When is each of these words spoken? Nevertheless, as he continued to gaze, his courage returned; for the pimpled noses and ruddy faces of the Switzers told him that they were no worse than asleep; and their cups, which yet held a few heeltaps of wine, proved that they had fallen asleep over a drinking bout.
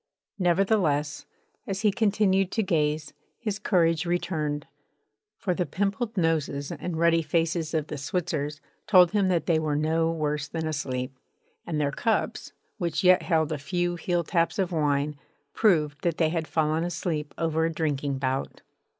Nevertheless, 0.39 1.27
as 1.67 1.81
he 1.81 1.91
continued 1.91 2.51
to 2.53 2.63
gaze, 2.63 3.13
his 3.37 3.59
courage 3.59 4.03
returned; 4.07 4.65
for 5.37 5.53
the 5.53 5.67
pimpled 5.67 6.17
noses 6.17 6.71
and 6.71 6.97
ruddy 6.97 7.21
faces 7.21 7.75
of 7.75 7.85
the 7.85 7.99
Switzers 7.99 8.61
told 8.87 9.11
him 9.11 9.27
that 9.27 9.45
they 9.45 9.59
were 9.59 9.75
no 9.75 10.09
worse 10.11 10.47
than 10.47 10.65
asleep; 10.65 11.15
and 11.67 11.79
their 11.79 11.91
cups, 11.91 12.51
which 12.79 13.03
yet 13.03 13.21
held 13.21 13.51
a 13.51 13.59
few 13.59 13.95
heeltaps 13.95 14.57
of 14.57 14.71
wine, 14.71 15.19
proved 15.53 16.01
that 16.01 16.17
they 16.17 16.29
had 16.29 16.47
fallen 16.47 16.83
asleep 16.83 17.31
over 17.37 17.65
a 17.67 17.71
drinking 17.71 18.17
bout. 18.17 18.63